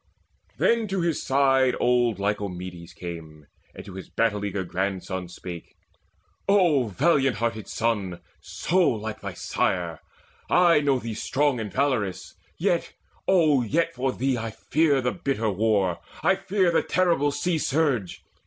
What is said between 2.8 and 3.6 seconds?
came,